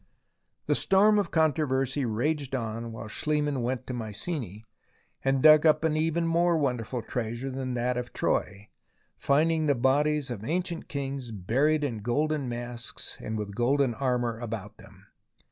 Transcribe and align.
The 0.65 0.73
storm 0.73 1.19
of 1.19 1.29
controversy 1.29 2.05
raged 2.05 2.55
on 2.55 2.91
while 2.91 3.07
Schlie 3.07 3.39
mann 3.43 3.61
went 3.61 3.85
to 3.85 3.93
Mycenae 3.93 4.63
and 5.23 5.43
dug 5.43 5.63
up 5.63 5.83
an 5.83 5.95
even 5.95 6.25
more 6.25 6.57
wonderful 6.57 7.03
treasure 7.03 7.51
than 7.51 7.75
that 7.75 7.97
of 7.97 8.11
Troy, 8.11 8.69
finding 9.15 9.67
the 9.67 9.75
bodies 9.75 10.31
of 10.31 10.43
ancient 10.43 10.87
kings 10.87 11.29
buried 11.31 11.83
in 11.83 11.99
golden 11.99 12.49
masks 12.49 13.15
and 13.19 13.37
with 13.37 13.53
golden 13.53 13.93
armour 13.93 14.39
about 14.39 14.77
them. 14.77 15.05